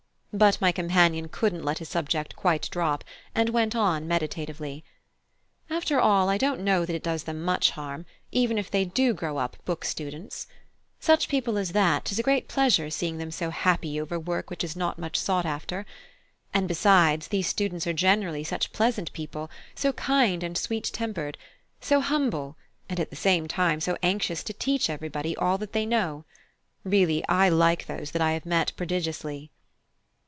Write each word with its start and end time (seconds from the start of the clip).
But 0.33 0.61
my 0.61 0.71
companion 0.71 1.27
couldn't 1.27 1.65
let 1.65 1.79
his 1.79 1.89
subject 1.89 2.37
quite 2.37 2.69
drop, 2.71 3.03
and 3.35 3.49
went 3.49 3.75
on 3.75 4.07
meditatively: 4.07 4.85
"After 5.69 5.99
all, 5.99 6.29
I 6.29 6.37
don't 6.37 6.61
know 6.61 6.85
that 6.85 6.95
it 6.95 7.03
does 7.03 7.23
them 7.23 7.43
much 7.43 7.71
harm, 7.71 8.05
even 8.31 8.57
if 8.57 8.71
they 8.71 8.85
do 8.85 9.13
grow 9.13 9.35
up 9.35 9.57
book 9.65 9.83
students. 9.83 10.47
Such 11.01 11.27
people 11.27 11.57
as 11.57 11.73
that, 11.73 12.05
'tis 12.05 12.17
a 12.17 12.23
great 12.23 12.47
pleasure 12.47 12.89
seeing 12.89 13.17
them 13.17 13.29
so 13.29 13.49
happy 13.49 13.99
over 13.99 14.17
work 14.17 14.49
which 14.49 14.63
is 14.63 14.73
not 14.73 14.97
much 14.97 15.17
sought 15.17 15.43
for. 15.67 15.85
And 16.53 16.65
besides, 16.65 17.27
these 17.27 17.47
students 17.47 17.85
are 17.85 17.91
generally 17.91 18.45
such 18.45 18.71
pleasant 18.71 19.11
people; 19.11 19.51
so 19.75 19.91
kind 19.91 20.43
and 20.43 20.57
sweet 20.57 20.85
tempered; 20.93 21.37
so 21.81 21.99
humble, 21.99 22.55
and 22.87 23.01
at 23.01 23.09
the 23.09 23.17
same 23.17 23.49
time 23.49 23.81
so 23.81 23.97
anxious 24.01 24.43
to 24.43 24.53
teach 24.53 24.89
everybody 24.89 25.35
all 25.35 25.57
that 25.57 25.73
they 25.73 25.85
know. 25.85 26.23
Really, 26.85 27.21
I 27.27 27.49
like 27.49 27.87
those 27.87 28.11
that 28.11 28.21
I 28.21 28.31
have 28.31 28.45
met 28.45 28.71
prodigiously." 28.77 29.51